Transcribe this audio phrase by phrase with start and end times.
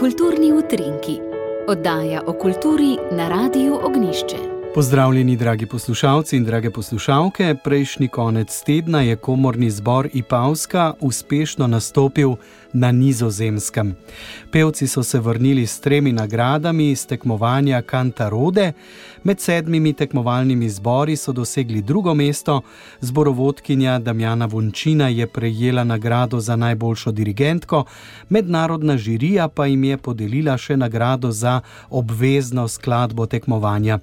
[0.00, 1.18] Kulturni utrinki,
[1.68, 4.59] oddaja o kulturi na Radiu Ognišče.
[4.74, 7.54] Pozdravljeni, dragi poslušalci in drage poslušalke.
[7.64, 12.36] Prejšnji konec tedna je komorni zbor Ipavska uspešno nastopil
[12.72, 13.96] na Nizozemskem.
[14.52, 18.72] Pevci so se vrnili s tremi nagradami iz tekmovanja Kantarode,
[19.24, 22.60] med sedmimi tekmovalnimi zbori so dosegli drugo mesto,
[23.00, 27.84] zborovodkinja Damjana Vončina je prejela nagrado za najboljšo dirigentko,
[28.28, 31.60] mednarodna žirija pa jim je podelila še nagrado za
[31.90, 33.98] obvezno skladbo tekmovanja.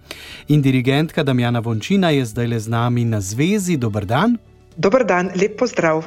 [0.47, 3.77] In dirigentka Damjana Vončina je zdaj le z nami na zvezi.
[3.77, 4.37] Dobr dan.
[4.77, 6.05] Dobr dan, lep pozdrav.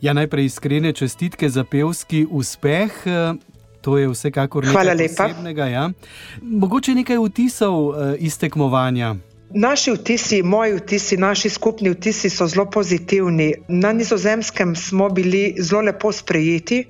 [0.00, 2.92] Ja, najprej iskrene čestitke za pevski uspeh.
[3.80, 5.66] To je vsekakor nekaj posebnega.
[5.66, 5.90] Ja.
[6.42, 9.16] Mogoče nekaj vtisov eh, iz tekmovanja.
[9.54, 13.54] Naši vtisi, moji vtisi, naši skupni vtisi so zelo pozitivni.
[13.68, 16.84] Na nizozemskem smo bili zelo lepo sprejeti.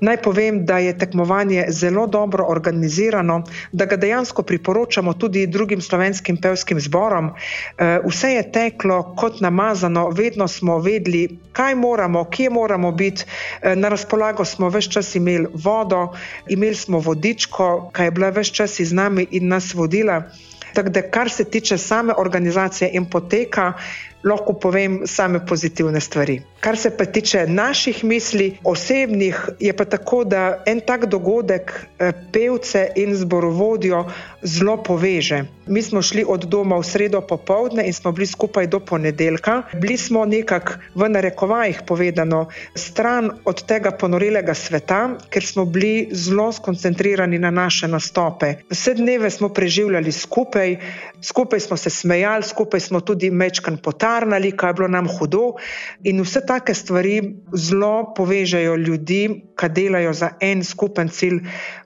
[0.00, 6.36] Naj povem, da je tekmovanje zelo dobro organizirano, da ga dejansko priporočamo tudi drugim slovenskim
[6.36, 7.30] pevskim zborom.
[7.78, 13.24] Eh, vse je teklo kot namazano, vedno smo vedeli, kaj moramo, kje moramo biti.
[13.62, 16.12] Eh, na razpolago smo vse čas imeli vodo,
[16.48, 20.22] imeli smo vodičko, ki je bila vse čas z nami in nas vodila.
[20.72, 23.72] Tako da, kar se tiče same organizacije in poteka,
[24.26, 26.40] lahko povem same pozitivne stvari.
[26.60, 32.12] Kar se pa tiče naših misli, osebnih, je pa tako, da en tak dogodek eh,
[32.32, 34.04] pevce in zborovodjo
[34.42, 35.44] zelo poveže.
[35.66, 39.62] Mi smo šli od doma v sredo popovdne in smo bili skupaj do ponedeljka.
[39.74, 46.52] Bili smo nekako v narekovajih povedano stran od tega ponorelega sveta, ker smo bili zelo
[46.52, 48.54] skoncentrirani na naše nastope.
[48.70, 50.76] Vse dneve smo preživljali skupaj,
[51.22, 53.78] skupaj smo se smejali, skupaj smo tudi mečkan
[54.16, 55.54] potarnali, kaj je bilo nam hudo
[56.04, 61.42] in vse take stvari zelo povežejo ljudi, ki delajo za en skupen cilj,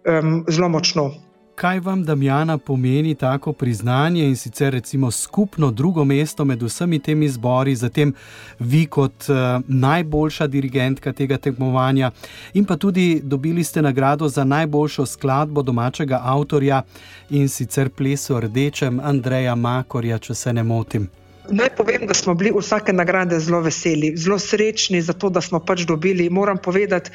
[0.06, 1.10] um, zelo močno.
[1.54, 7.28] Kaj vam, Damjana, pomeni tako priznanje in sicer recimo skupno drugo mesto med vsemi temi
[7.28, 8.14] zbori, zatem
[8.58, 12.10] vi kot uh, najboljša dirigentka tega tekmovanja
[12.54, 16.82] in pa tudi dobili ste nagrado za najboljšo skladbo domačega avtorja
[17.30, 21.10] in sicer plesu rdečem Andreja Makorja, če se ne motim.
[21.50, 25.58] Naj povem, da smo bili vsake nagrade zelo veseli, zelo srečni za to, da smo
[25.60, 26.30] pač dobili.
[26.30, 27.10] Moram povedati,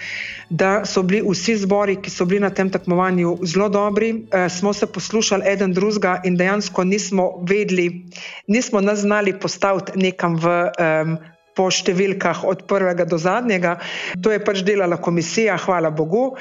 [0.49, 4.09] da so bili vsi zbori, ki so bili na tem tekmovanju, zelo dobri.
[4.31, 8.05] E, smo se poslušali eden drugega in dejansko nismo vedeli,
[8.47, 10.59] nismo nas znali postaviti nekam v.
[10.79, 11.17] Um,
[11.55, 13.79] po številkah od prvega do zadnjega.
[14.21, 16.35] To je pač delala komisija, hvala Bogu.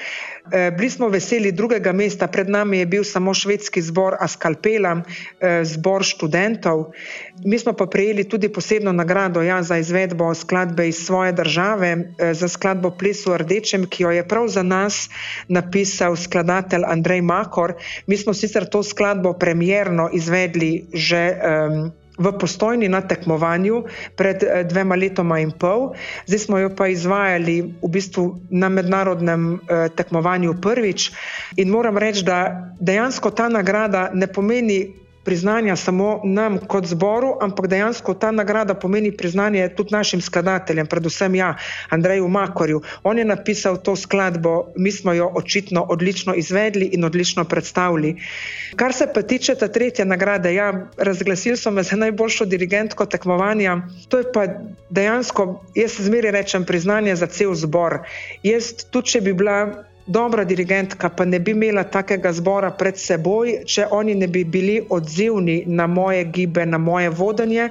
[0.50, 5.62] E, bili smo veseli drugega mesta, pred nami je bil samo švedski zbor Askalpela, e,
[5.64, 6.90] zbor študentov.
[7.46, 12.34] Mi smo pa prejeli tudi posebno nagrado ja, za izvedbo skladbe iz svoje države, e,
[12.34, 15.08] za skladbo Plesu v Rdečem, ki jo je prav za nas
[15.48, 17.78] napisal skladatelj Andrej Makor.
[18.06, 21.22] Mi smo sicer to skladbo premjerno izvedli že.
[21.38, 23.84] Um, v postojni na tekmovanju
[24.16, 25.94] pred eh, dvema letoma in pol,
[26.26, 31.10] zdaj smo jo pa izvajali v bistvu na mednarodnem eh, tekmovanju prvič.
[31.56, 37.66] In moram reči, da dejansko ta nagrada ne pomeni priznanja samo nam kot zboru, ampak
[37.66, 41.54] dejansko ta nagrada pomeni priznanje tudi našim skladateljem, predvsem ja,
[41.90, 42.82] Andreju Makorju.
[43.02, 48.16] On je napisal to skladbo, mi smo jo očitno odlično izvedli in odlično predstavili.
[48.76, 53.80] Kar se pa tiče ta tretje nagrade, ja, razglasili so me za najboljšo dirigentko tekmovanja,
[54.08, 54.46] to je pa
[54.90, 57.98] dejansko, jaz zmeri rečem, priznanje za cel zbor.
[58.42, 63.64] Jaz tudi, če bi bila dobra dirigentka pa ne bi imela takega zbora pred seboj,
[63.66, 67.68] če oni ne bi bili odzivni na moje gibe, na moje vodenje,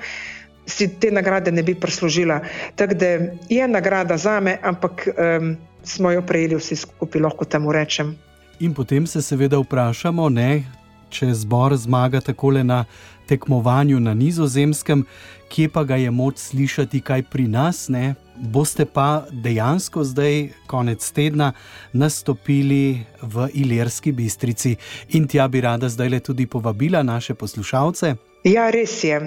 [0.65, 2.39] si te nagrade ne bi prislužila.
[2.75, 3.07] Tako da
[3.49, 8.15] je nagrada za me, ampak um, smo jo prejeli vsi skupaj, lahko temu rečem.
[8.59, 10.63] In potem se seveda vprašamo, ne,
[11.13, 12.83] če zbor zmaga takole na
[13.29, 15.05] tekmovanju na nizozemskem,
[15.49, 21.05] kje pa ga je moč slišati, kaj pri nas, ne, boste pa dejansko zdaj, konec
[21.13, 21.53] tedna,
[21.93, 24.75] nastopili v Ilirski bistrici
[25.13, 28.15] in tja bi rada zdaj le tudi povabila naše poslušalce.
[28.43, 29.19] Ja, res je.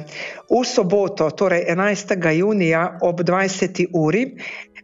[0.51, 2.19] V soboto, torej 11.
[2.37, 3.87] junija ob 20.
[3.95, 4.27] uri,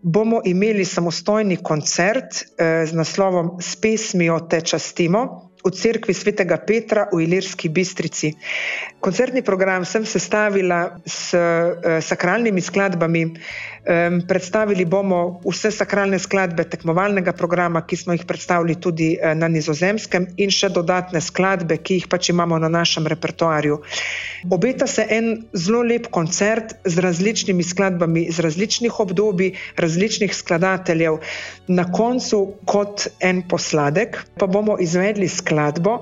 [0.03, 7.07] bomo imeli samostojni koncert eh, z naslovom S pesmijo te častimo v cerkvi svetega Petra
[7.13, 8.35] v Ilirski bistrici.
[8.99, 13.23] Koncertni program sem sestavila s uh, sakralnimi skladbami
[13.83, 19.49] Um, predstavili bomo vse sakralne skladbe tekmovalnega programa, ki smo jih predstavili tudi uh, na
[19.51, 23.81] Nizozemskem, in še dodatne skladbe, ki jih pač imamo na našem repertoarju.
[24.55, 31.19] Obeta se en zelo lep koncert z različnimi skladbami iz različnih obdobij, različnih skladateljev.
[31.67, 35.99] Na koncu, kot en posladek, pa bomo izvedli skladbo,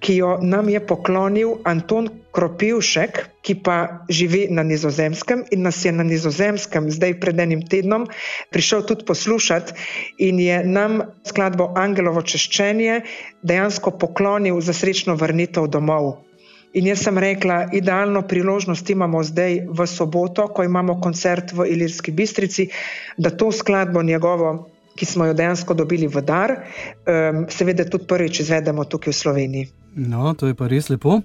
[0.00, 5.92] ki jo nam je poklonil Anton Kropivšek, ki pa živi na Nizozemskem in nas je
[5.92, 8.04] na Nizozemskem zdaj pred enim tednom
[8.52, 9.72] prišel tudi poslušati
[10.18, 13.00] in je nam skladbo Angelovo češčenje
[13.42, 16.28] dejansko poklonil za srečno vrnitev domov.
[16.76, 22.12] In jaz sem rekla, idealno priložnost imamo zdaj v soboto, ko imamo koncert v Ilirski
[22.12, 22.68] bistrici,
[23.16, 28.40] da to skladbo njegovo, ki smo jo dejansko dobili v dar, um, seveda tudi prvič
[28.44, 29.77] izvedemo tukaj v Sloveniji.
[29.98, 31.20] No, to je pa res lepo.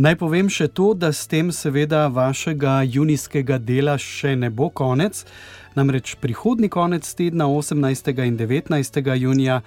[0.00, 5.26] Naj povem še to, da s tem seveda vašega junijskega dela še ne bo konec.
[5.76, 8.10] Namreč prihodni konec tedna, 18.
[8.24, 9.14] in 19.
[9.20, 9.60] junija,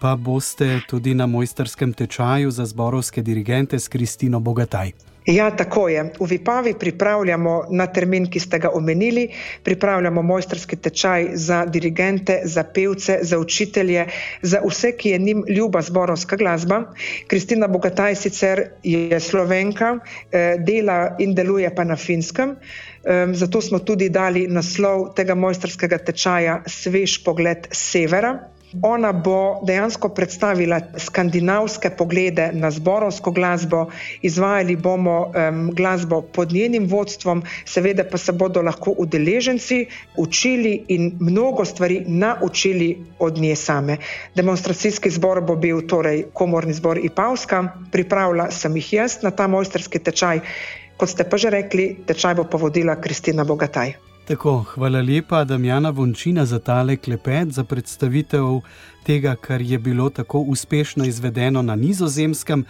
[0.00, 5.09] pa boste tudi na mojsterskem tečaju za zborovske dirigente s Kristino Bogataj.
[5.26, 6.02] Ja, tako je.
[6.20, 9.28] V Vipavi pripravljamo na termin, ki ste ga omenili,
[9.62, 14.06] pripravljamo mojsterski tečaj za dirigente, za pevce, za učitelje,
[14.42, 16.82] za vse, ki je njim ljuba zborovska glasba.
[17.26, 19.98] Kristina Bogataj sicer je slovenka,
[20.32, 22.56] eh, dela in deluje pa na finskem.
[23.32, 28.50] Zato smo tudi dali naslov tega mojsterskega tečaja Svež pogled severa.
[28.82, 33.86] Ona bo dejansko predstavila skandinavske poglede na zborovsko glasbo,
[34.22, 39.86] izvajali bomo um, glasbo pod njenim vodstvom, seveda pa se bodo lahko udeleženci
[40.16, 43.96] učili in mnogo stvari naučili od nje same.
[44.34, 49.98] Demonstracijski zbor bo bil torej komorni zbor Ipavska, pripravila sem jih jaz na ta mojsterski
[49.98, 50.40] tečaj,
[50.96, 54.09] kot ste pa že rekli, tečaj bo povodila Kristina Bogataj.
[54.30, 58.60] Tako, hvala lepa, Damjana Vončina, za tale klepet, za predstavitev
[59.02, 62.64] tega, kar je bilo tako uspešno izvedeno na nizozemskem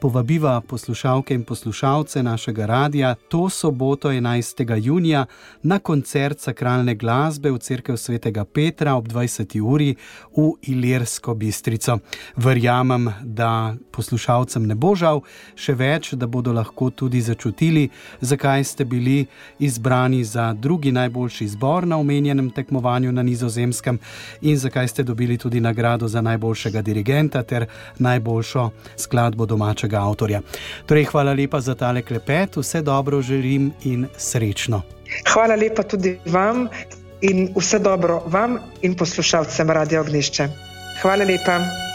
[0.00, 4.84] povabiva poslušalke in poslušalce našega radia to soboto 11.
[4.84, 5.26] junija
[5.62, 9.60] na koncert sakralne glasbe v Cerkev svetega Petra ob 20.
[9.60, 9.94] uri
[10.36, 11.98] v Ilirsko bistrico.
[12.36, 15.20] Verjamem, da poslušalcem ne bo žal,
[15.54, 17.90] še več, da bodo lahko tudi začutili,
[18.20, 19.26] zakaj ste bili
[19.58, 23.98] izbrani za drugi najboljši zbor na omenjenem tekmovanju na nizozemskem
[24.40, 27.66] in zakaj ste dobili tudi nagrado za najboljšega dirigenta ter
[27.98, 30.40] najboljšo skladbo domačega avtorja.
[30.86, 34.82] Torej, hvala lepa za tale klepet, vse dobro želim in srečno.
[35.32, 36.66] Hvala lepa tudi vam
[37.20, 40.48] in vse dobro vam in poslušalcem Radio Ognišče.
[41.02, 41.89] Hvala lepa.